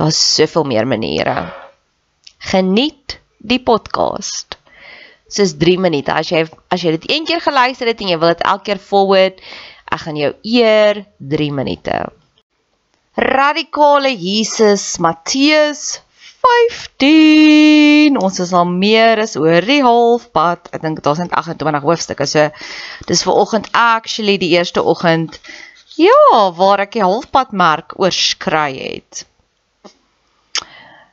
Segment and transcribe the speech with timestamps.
[0.00, 1.52] Daar's soveel meer maniere.
[2.38, 4.56] Geniet die podcast.
[5.28, 6.14] Dis 3 minute.
[6.16, 8.80] As jy as jy dit een keer geluister het en jy wil dit elke keer
[8.80, 9.44] forward,
[9.92, 11.02] ek gaan jou eer
[11.34, 11.98] 3 minute.
[13.20, 16.00] Radikale Jesus Matteus
[16.48, 18.16] 15.
[18.16, 20.72] Ons is al meer as oor die halfpad.
[20.72, 22.24] Ek dink daar's net 28 hoofstukke.
[22.24, 22.48] So
[23.04, 25.42] dis vir oggend actually die eerste oggend.
[26.00, 29.28] Ja, waar ek die halfpad merk oorskry het.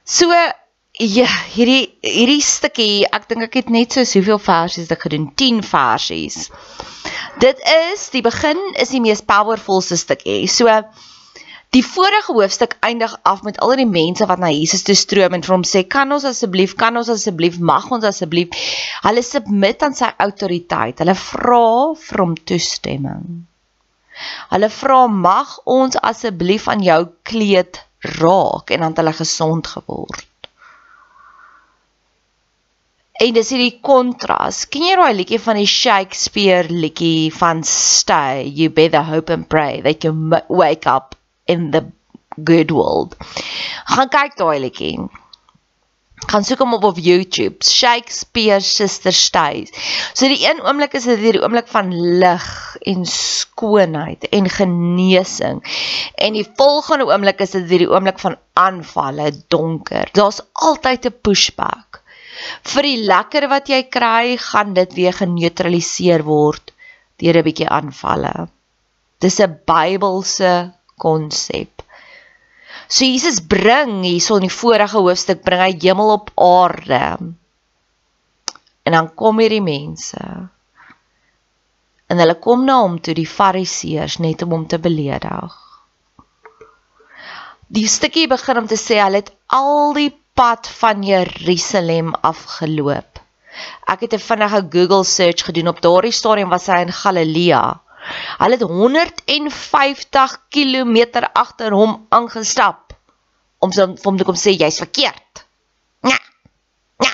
[0.07, 5.27] So ja, hierdie hierdie stukkie, ek dink ek het net so soveel versies ek gedoen,
[5.35, 6.47] 10 versies.
[7.43, 7.59] Dit
[7.91, 10.45] is die begin is die mees powerfulste stukkie.
[10.47, 10.71] So
[11.75, 15.43] die vorige hoofstuk eindig af met al die mense wat na Jesus toe stroom en
[15.43, 18.55] vir hom sê, "Kan ons asseblief, kan ons asseblief, mag ons asseblief."
[19.03, 21.03] Hulle submit aan sy autoriteit.
[21.03, 23.43] Hulle vra vir hom toestemming.
[24.55, 27.83] Hulle vra, "Mag ons asseblief aan jou kleed
[28.19, 30.25] raak en dan het hulle gesond geword.
[33.17, 34.65] En dis hierdie kontras.
[34.69, 39.81] Ken jy daai liedjie van die Shakespeare liedjie van Stay, you better hope and pray
[39.81, 40.13] that you
[40.47, 41.15] wake up
[41.49, 41.81] in the
[42.43, 43.17] good world.
[43.89, 44.93] Gaan kyk daai liedjie
[46.25, 49.69] gaan soek hom op op YouTube Shakespeare Sister Stays.
[50.17, 52.47] So die een oomblik is dit hierdie oomblik van lig
[52.89, 55.61] en skoonheid en genesing.
[56.17, 60.09] En die volgende oomblik is dit hierdie oomblik van aanvalle, donker.
[60.17, 62.01] Daar's altyd 'n pushback.
[62.63, 66.73] Vir die lekker wat jy kry, gaan dit weer geneutraliseer word
[67.21, 68.49] deur 'n bietjie aanvalle.
[69.21, 71.86] Dis 'n Bybelse konsep.
[72.87, 77.33] So Jesus bring hierso in die vorige hoofstuk bring hy hemel op aarde.
[78.87, 80.23] En dan kom hierdie mense.
[82.07, 85.57] En hulle kom na hom toe die Fariseërs net om hom te beledig.
[87.67, 93.19] Die stukkie begin om te sê hulle het al die pad van Jerusalem afgeloop.
[93.91, 97.81] Ek het 'n vinnige Google search gedoen op daardie stadium was hy in Galilea.
[98.37, 100.97] Hulle het 150 km
[101.33, 102.93] agter hom aangestap
[103.59, 105.43] om so, vir hom te kom sê jy's verkeerd.
[106.05, 106.17] Ja.
[107.03, 107.13] Ja.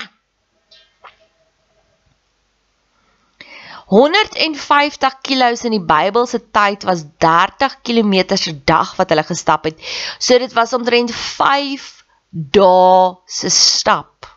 [3.94, 9.68] 150 kilos in die Bybel se tyd was 30 km per dag wat hulle gestap
[9.70, 9.80] het.
[10.18, 11.90] So dit was omtrent 5
[12.30, 14.28] dae se stap.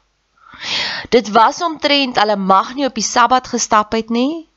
[1.13, 4.48] Dit was omtrent hulle mag nie op die Sabbat gestap het nie.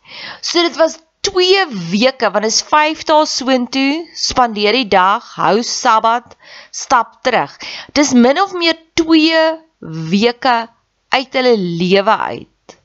[0.41, 6.37] So dit was 2 weke want is 5 dae soontoe, spandeer die dag, hou Sabbat,
[6.72, 7.56] stap terug.
[7.93, 9.43] Dis min of meer 2
[10.12, 10.56] weke
[11.11, 12.76] uit hulle lewe uit.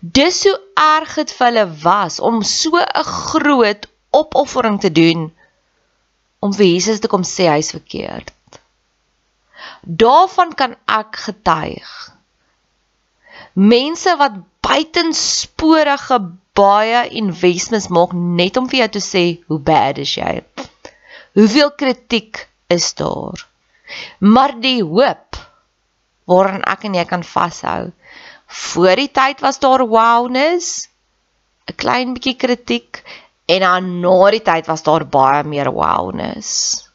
[0.00, 5.30] Dis hoe erg dit vir hulle was om so 'n groot opoffering te doen
[6.40, 8.32] om vir Jesus te kom sê hy's verkeerd.
[9.82, 11.90] Daarvan kan ek getuig.
[13.52, 16.18] Mense wat buitensporige
[16.56, 20.34] baie investments maak net om vir jou te sê hoe bad is jy.
[21.38, 23.46] Hoeveel kritiek is daar?
[24.20, 25.40] Maar die hoop
[26.28, 27.90] waaraan ek en jy kan vashou.
[28.46, 30.88] Voor die tyd was daar wowness,
[31.68, 33.02] 'n klein bietjie kritiek
[33.48, 36.88] en dan na die tyd was daar baie meer wowness.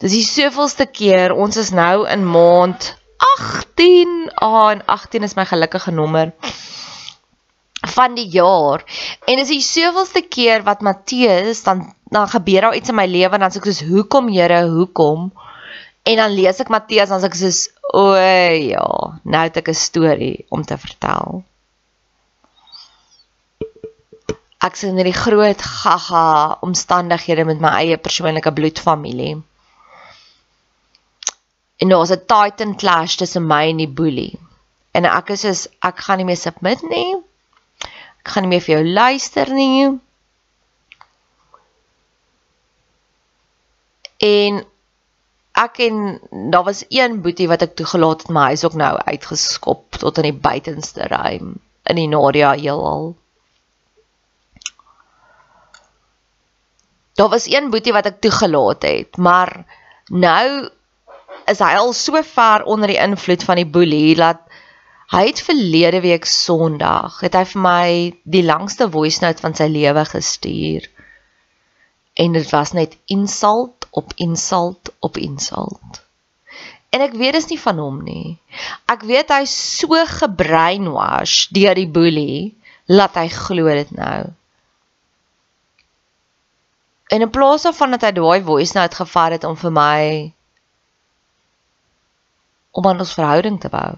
[0.00, 4.30] Dis die soveelste keer ons is nou in maand 18.
[4.34, 6.32] Ah, en 18 is my gelukkige nommer
[7.80, 8.84] van die jaar.
[9.24, 13.36] En is die soveelste keer wat Matteus dan dan gebeur daar iets in my lewe
[13.36, 15.28] en dan sê ek soos hoekom Here, hoekom?
[16.02, 17.60] En dan lees ek Matteus dan sê ek soos
[17.94, 18.86] o ja,
[19.22, 21.44] nou het ek 'n storie om te vertel.
[24.60, 29.38] Ek sien hierdie groot gaga omstandighede met my eie persoonlike bloedfamilie.
[31.80, 34.38] En daar's 'n titan clash tussen my en die boelie.
[34.92, 37.16] En ek is soos ek gaan nie meer submit nie.
[38.20, 40.00] Ek gaan nie meer vir jou luister nie.
[44.20, 44.64] En
[45.64, 48.92] ek en daar was een boetie wat ek toegelaat het, maar hy is ook nou
[48.96, 51.54] uitgeskop tot in die buitenste ruim
[51.90, 53.14] in die Nadia heelal.
[57.14, 59.64] Daar was een boetie wat ek toegelaat het, maar
[60.08, 60.70] nou
[61.50, 64.42] is hy al so ver onder die invloed van die boelie dat
[65.10, 67.90] hy het verlede week Sondag het hy vir my
[68.36, 70.86] die langste voice note van sy lewe gestuur.
[72.14, 76.02] En dit was net insult op insult op insult.
[76.90, 78.38] En ek weet dis nie van hom nie.
[78.90, 82.50] Ek weet hy's so gebrainwash deur die boelie
[82.90, 84.30] laat hy glo dit nou.
[87.10, 90.02] En in plaas daarvan dat hy daai voice note gevat het om vir my
[92.70, 93.94] om aan ons verhouding te bou.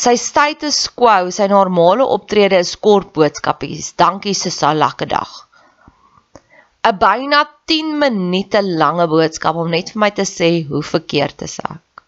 [0.00, 3.92] Sy status quo, sy normale optrede is kort boodskapies.
[4.00, 5.30] Dankie Sissa, lekker dag.
[6.88, 11.58] 'n Byna 10 minute lange boodskap om net vir my te sê hoe verkeerd is
[11.60, 12.04] ek.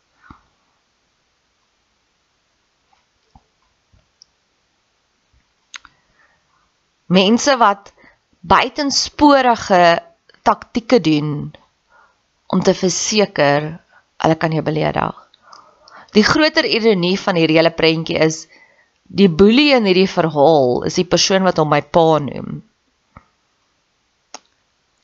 [7.12, 7.92] Mense wat
[8.40, 9.84] buitensporige
[10.42, 11.52] taktieke doen
[12.46, 13.74] om te verseker
[14.22, 15.20] hulle kan jou beledig.
[16.12, 18.46] Die groter ironie van hierdie hele prentjie is
[19.02, 22.60] die boelie in hierdie verhaal is die persoon wat hom my pa noem.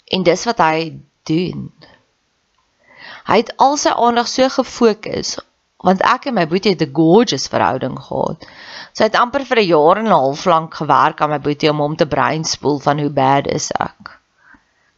[0.09, 0.93] En dis wat hy
[1.29, 1.69] doen.
[3.29, 5.37] Hy het al sy aandag so gefokus
[5.87, 8.47] want ek en my boetie het 'n gorgeous verhouding gehad.
[8.93, 11.79] Sy het amper vir 'n jaar en 'n half lank gewerk aan my boetie om
[11.79, 14.19] hom te breinspoel van hoe bad is ek.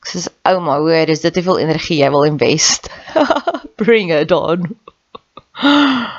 [0.00, 2.88] Ek sê ouma, hoe is dit te veel energie jy wil invest?
[3.80, 4.76] Bring it on.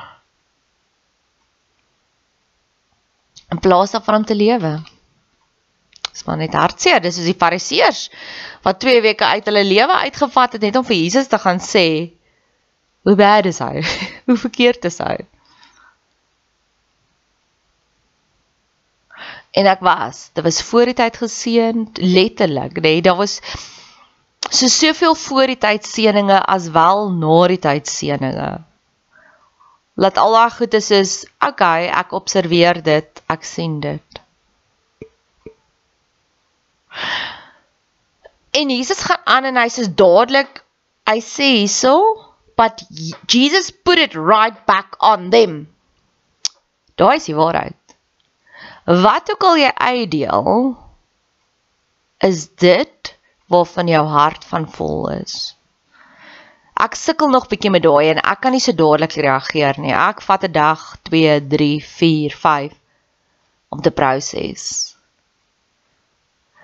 [3.52, 4.80] In plaas daarvan om te lewe.
[6.12, 8.02] Dis maar net hartseer, dis soos die fariseërs
[8.66, 11.86] wat 2 weke uit hulle lewe uitgevat het net om vir Jesus te gaan sê
[13.08, 13.82] hoe bad is hy?
[14.28, 15.16] hoe verkeerd is hy?
[19.52, 23.40] En ek was, dit was voor die tyd geseën, letterlik, nê, nee, daar was
[24.52, 28.50] so soveel voor die tyd seëninge as wel na die tyd seëninge.
[30.02, 31.14] Laat al daai goedes is,
[31.46, 34.20] okay, ek observeer dit, ek sien dit.
[38.52, 40.64] En Jesus gaan aan en hy sê dadelik,
[41.08, 41.96] hy sê hierso,
[42.60, 42.84] but
[43.32, 45.64] Jesus put it right back on them.
[47.00, 47.78] Daai is die waarheid.
[49.06, 50.52] Wat ook al jy uitdeel,
[52.28, 53.16] is dit
[53.52, 55.56] waarvan jou hart van vol is.
[56.82, 59.94] Ek sukkel nog bietjie met daai en ek kan nie so dadelik reageer nie.
[59.94, 62.74] Ek vat 'n dag, 2, 3, 4, 5
[63.70, 64.96] om te proses.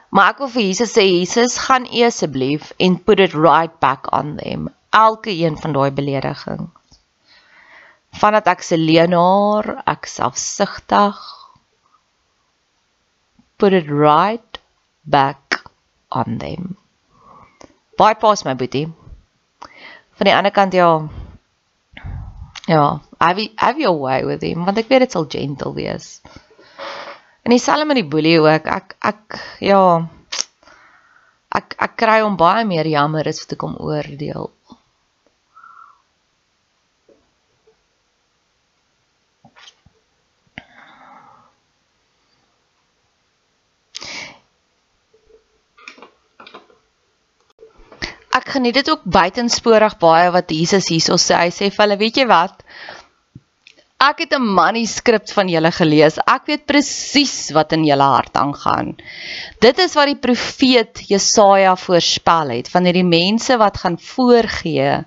[0.10, 4.38] Maar ek wil vir Jesus sê Jesus gaan asseblief en put it right back on
[4.38, 4.70] them.
[4.90, 6.72] Elke een van daai beledigings.
[8.18, 11.20] Vandat ek se leenaar, ek selfsugtig
[13.58, 14.60] put it right
[15.04, 15.57] back
[16.10, 16.76] on them.
[17.98, 18.88] Bypass my boetie.
[20.18, 20.90] Van die ander kant ja.
[22.68, 26.20] Ja, you, have your way with him want ek weet dit sal gentle wees.
[27.48, 28.68] En dieselfde met die boelie ook.
[28.68, 29.82] Ek ek ja.
[31.56, 34.52] Ek ek kry hom baie meer jammer as wat ek hom oordeel.
[48.38, 51.38] ek geniet dit ook buitensporig baie wat Jesus hierso sê.
[51.38, 52.64] Hy sê vir hulle, weet jy wat?
[53.98, 56.20] Ek het 'n manuskrip van julle gelees.
[56.22, 58.96] Ek weet presies wat in julle hart aangaan.
[59.60, 65.02] Dit is wat die profeet Jesaja voorspel het van hierdie mense wat gaan voorgee.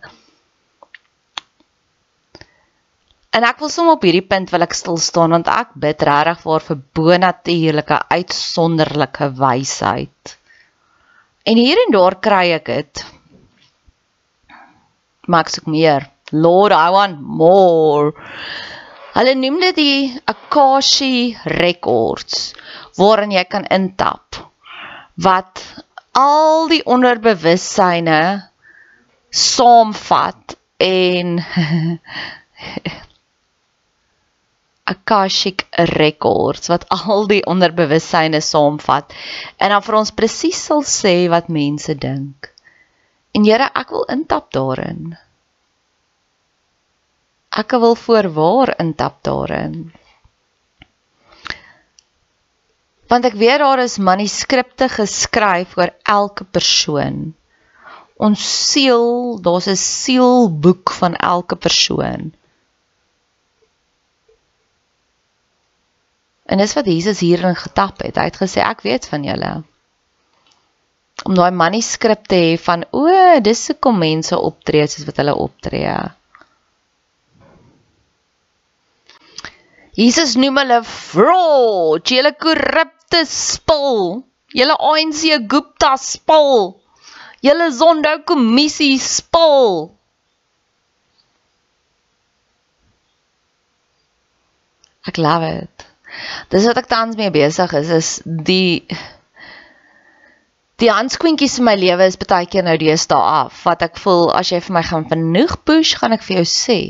[3.30, 6.42] En ek wil sommer op hierdie punt wil ek stil staan want ek bid regtig
[6.42, 10.36] vir vir bonatuurlike uitsonderlike wysheid.
[11.46, 13.04] En hier en daar kry ek dit
[15.30, 16.08] maar ek soek meer.
[16.32, 18.12] Lord, I want more.
[19.14, 22.52] Hulle noem dit die Akashi records
[22.98, 24.38] waarin jy kan intap
[25.26, 25.62] wat
[26.18, 28.20] al die onderbewussyne
[29.30, 30.56] saamvat
[30.86, 31.38] en
[34.90, 39.14] Akashic records wat al die onderbewussyne saamvat
[39.58, 42.49] en dan vir ons presies sal sê wat mense dink.
[43.30, 45.14] En Here, ek wil intap daarin.
[47.50, 49.90] Ek wil voorwaar intap daarin.
[53.10, 57.32] Want ek weet daar is manuskripte geskryf oor elke persoon.
[58.20, 62.30] Ons siel, daar's 'n sielboek van elke persoon.
[66.46, 68.16] En dis wat Jesus hierin getap het.
[68.16, 69.62] Hy het gesê ek weet van julle
[71.24, 73.04] om daai manuskrip te hê van o,
[73.44, 75.94] dis hoekom mense optree soos wat hulle optree.
[80.00, 84.20] Jesus noem hulle fraud, julle korrupte spul,
[84.56, 86.70] julle ANC Gupta spul,
[87.44, 89.90] julle Zondo kommissie spul.
[95.10, 95.86] Ek love it.
[96.52, 98.82] Dis wat ek tans mee besig is is die
[100.80, 103.64] Die handskoentjies in my lewe is baie keer nou deesdae af.
[103.68, 106.80] Wat ek voel as jy vir my gaan genoeg push, gaan ek vir jou sê.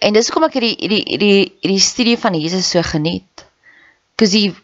[0.00, 3.44] En dis hoekom ek hierdie hierdie hierdie hierdie studie van Jesus so geniet.
[4.16, 4.54] Cause he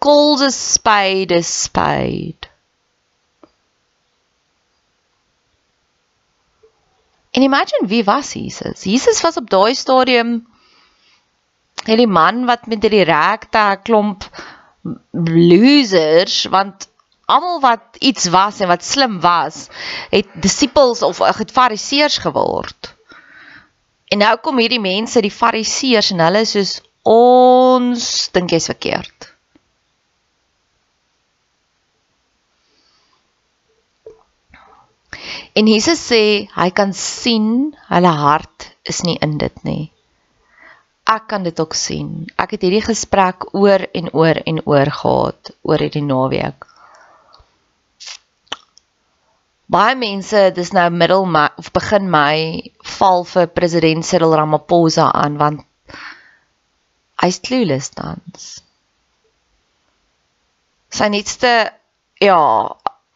[0.00, 2.48] calls a spade a spade.
[7.36, 8.88] En imagine wie was Jesus?
[8.88, 10.38] Jesus was op daai stadium
[11.84, 14.24] hierdie man wat met hierdie rekte klomp
[15.12, 16.88] losers want
[17.28, 19.66] almal wat iets was en wat slim was,
[20.10, 22.94] het disippels of het fariseërs geword.
[24.08, 26.78] En nou kom hierdie mense, die fariseërs en hulle soos
[27.08, 29.28] ons dink jy's verkeerd.
[35.52, 36.22] En Jesus sê
[36.54, 39.90] hy kan sien hulle hart is nie in dit nie
[41.08, 42.26] ek kan dit ook sien.
[42.36, 46.66] Ek het hierdie gesprek oor en oor en oor gehad oor hierdie naweek.
[49.68, 55.36] Baie mense, dis nou middel Mei of begin Mei, val vir president Cyril Ramaphosa aan
[55.40, 55.64] want
[57.20, 58.46] hy's clueless tans.
[60.88, 61.52] Sy netste
[62.24, 62.40] ja,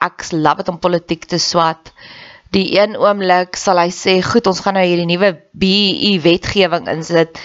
[0.04, 1.92] ek love dit om politiek te swat.
[2.52, 7.40] Die een oomblik sal hy sê, "Goed, ons gaan nou hierdie nuwe BEE wetgewing insit."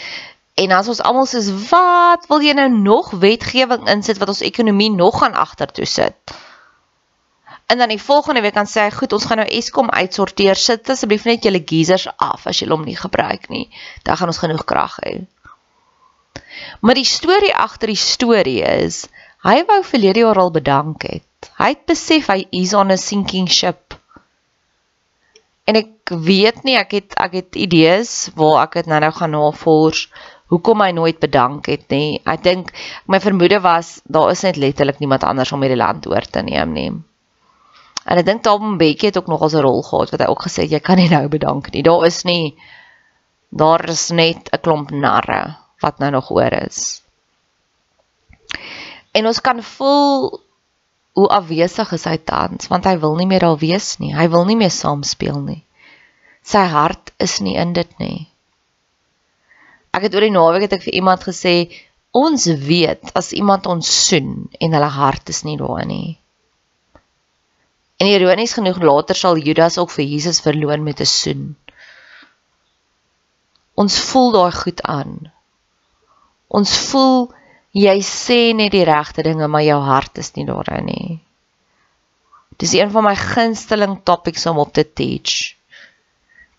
[0.57, 4.91] En as ons almal sê, "Wat wil jy nou nog wetgewing insit wat ons ekonomie
[4.91, 6.33] nog gaan agtertoe sit?"
[7.67, 10.55] En dan die volgende week dan sê hy, "Goed, ons gaan nou Eskom uitsorteer.
[10.55, 13.69] Sit asseblief net julle geysers af as julle hom nie gebruik nie.
[14.03, 15.25] Dan gaan ons genoeg krag hê."
[16.79, 19.07] Maar die storie agter die storie is,
[19.43, 21.51] hy wou verlede jaar al bedank het.
[21.57, 23.93] Hy het besef hy is on a sinking ship.
[25.63, 30.07] En ek weet nie, ek het ek het idees waar ek dit nou-nou gaan navors.
[30.07, 32.21] Nou hoekom hy nooit bedank het nie.
[32.25, 32.71] Ek dink
[33.05, 36.73] my vermoede was daar is net letterlik niemand anders om hierdie land oor te neem
[36.73, 36.89] nie.
[38.07, 40.63] En ek dink Tom Bekkie het ook nog 'n rol gehad wat hy ook gesê
[40.63, 41.83] het jy kan nie nou bedank nie.
[41.83, 42.55] Daar is nie
[43.49, 47.01] daar is net 'n klomp narre wat nou nog oor is.
[49.11, 50.41] En ons kan voel
[51.13, 54.15] hoe afwesig is hy tans want hy wil nie meer daar wees nie.
[54.15, 55.63] Hy wil nie meer saam speel nie.
[56.43, 58.27] Sy hart is nie in dit nie.
[59.97, 61.55] Ek het oor die naweek het ek vir iemand gesê
[62.17, 66.17] ons weet as iemand ons soen en hulle hart is nie daar nie.
[67.97, 71.55] En ironies genoeg later sal Judas ook vir Jesus verloon met 'n soen.
[73.73, 75.31] Ons voel daai goed aan.
[76.47, 77.33] Ons voel
[77.73, 81.19] jy sê net die regte dinge, maar jou hart is nie daarin nie.
[82.57, 85.56] Dis een van my gunsteling topics om op te teach.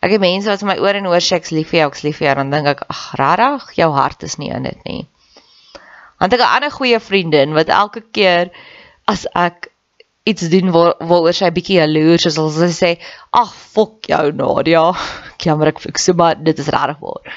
[0.05, 2.21] Ek het mense wat my oor en oor sê ek's lief vir jou, ek's lief
[2.21, 5.01] vir jou, dan dink ek, ag, regtig, jou hart is nie in dit nie.
[6.23, 8.51] Want ek 'n ander goeie vriendin wat elke keer
[9.07, 9.71] as ek
[10.25, 12.91] iets doen waar waaroor sy bietjie jaloers is, sal sy sê,
[13.33, 14.93] "Ag, fok jou, Nadia."
[15.45, 17.35] Jammer ek fiks, maar dit is regtig waar.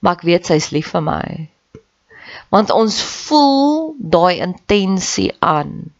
[0.00, 1.48] Maar ek weet sy's lief vir my
[2.54, 5.90] want ons voel daai intensie aan.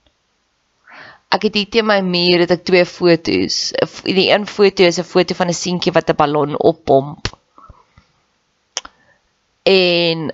[1.28, 3.58] Ek het hier te my muur het ek twee fotos.
[4.04, 7.28] Die een foto is 'n foto van 'n seentjie wat 'n ballon oppomp.
[9.62, 10.32] En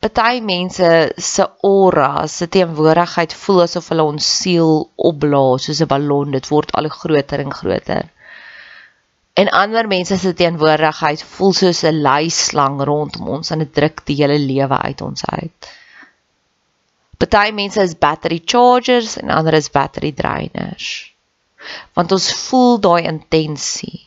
[0.00, 6.30] baie mense se aura, se teenwoordigheid voel asof hulle ons siel opblaas soos 'n ballon.
[6.30, 8.04] Dit word al groter en groter
[9.38, 14.16] en ander mense se teenwoordigheid voel soos 'n leislang rondom ons en dit druk die
[14.20, 15.68] hele lewe uit ons uit.
[17.18, 21.14] Party mense is battery chargers en ander is battery drainers.
[21.94, 24.06] Want ons voel daai intensie.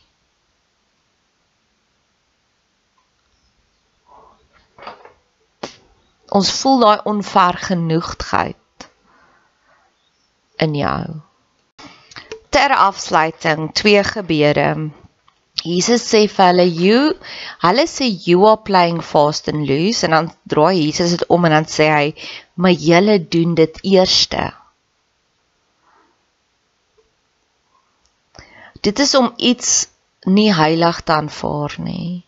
[6.32, 8.88] Ons voel daai onvergenoegdheid
[10.64, 11.04] in jou.
[12.48, 14.70] Ter afsluiting twee gebeure
[15.62, 17.00] Jesus sê vir hulle you
[17.62, 21.54] hulle sê you are playing fast and loose en dan draai Jesus dit om en
[21.54, 22.08] dan sê hy
[22.54, 24.52] maar julle doen dit eerste.
[28.80, 29.88] Dit is om iets
[30.24, 32.24] nie heilig te aanvaar nie.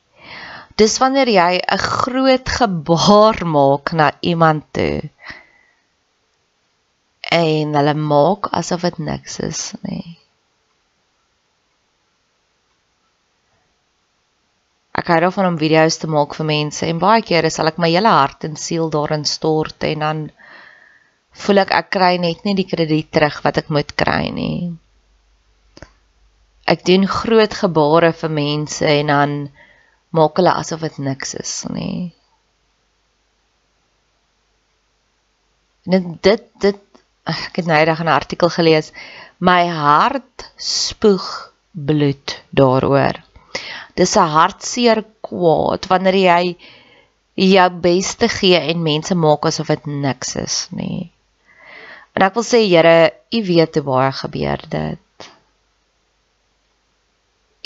[0.75, 5.11] Dis wanneer jy 'n groot gebaar maak na iemand toe
[7.35, 10.19] en hulle maak asof dit niks is nie.
[14.95, 17.91] Ek hou daarvan om video's te maak vir mense en baie kere sal ek my
[17.91, 20.23] hele hart en siel daarin stort en dan
[21.45, 24.73] voel ek ek kry net nie die krediet terug wat ek moet kry nie.
[26.71, 29.35] Ek doen groot gebare vir mense en dan
[30.15, 32.15] maak hulle asof dit niks is nie.
[35.91, 36.81] En dit dit
[37.29, 38.93] ek het nou eendag 'n artikel gelees.
[39.41, 41.27] My hart spoeg
[41.73, 43.19] bloed daaroor.
[43.95, 46.57] Dis 'n hartseer kwaad wanneer jy
[47.35, 51.11] jou beste gee en mense maak asof dit niks is nie.
[52.15, 55.31] En ek wil sê Here, U weet hoe baie gebeur dit.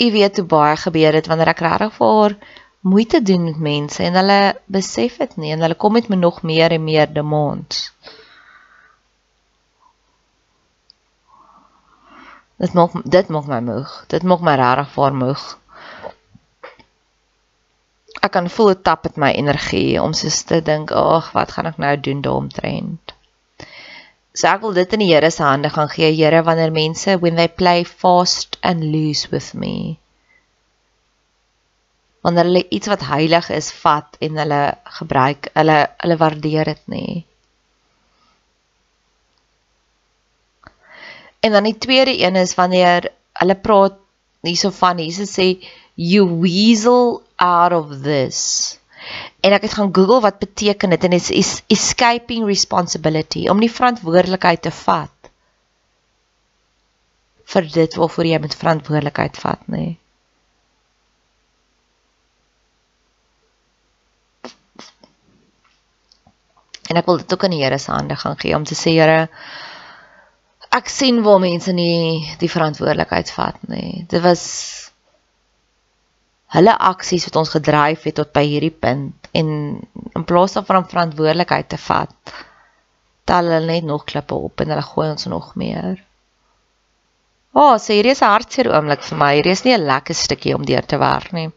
[0.05, 2.37] U weet hoe baie gebeur dit wanneer ek regtig vir
[2.81, 6.41] moeite doen met mense en hulle besef dit nie en hulle kom met my nog
[6.41, 7.89] meer en meer demons.
[12.59, 13.91] Dit maak dit maak my moeg.
[14.13, 15.58] Dit maak my regtig vaar moeg
[18.25, 21.65] ek kan voel dit tap met my energie om soos te dink, "Ag, wat gaan
[21.65, 23.13] ek nou doen daaromtrent?"
[24.33, 27.35] So ek wil dit in die Here se hande gaan gee, Here, wanneer mense when
[27.35, 29.97] they play fast and loose with me.
[32.21, 34.61] Wanneer hulle iets wat heilig is vat en hulle
[34.99, 37.25] gebruik, hulle hulle waardeer dit nie.
[41.39, 43.95] En dan die tweede een is wanneer hulle praat
[44.43, 45.49] hierso van Jesus sê
[45.95, 48.77] you weasel out of this.
[49.39, 53.71] En ek het gaan Google wat beteken dit en dit is escaping responsibility om nie
[53.71, 55.31] verantwoordelikheid te vat
[57.49, 59.77] vir dit waarvoor jy met verantwoordelikheid vat nê.
[59.77, 59.97] Nee.
[66.89, 68.95] En ek wil dit ook aan die Here se hande gaan gee om te sê
[68.97, 69.29] Here
[70.75, 74.05] ek sien waar mense nie die verantwoordelikheid vat nie.
[74.09, 74.43] Dit was
[76.55, 79.49] hulle aksies wat ons gedryf het tot by hierdie punt en
[80.17, 82.33] in plaas daarvan om verantwoordelikheid te vat
[83.29, 85.99] tel hulle net nog klippe op en hulle gooi ons nog meer.
[87.53, 89.29] O, oh, so hierdie is 'n hartseer oomblik vir my.
[89.35, 91.49] Hierdie is nie 'n lekker stukkie om deur te werk nie.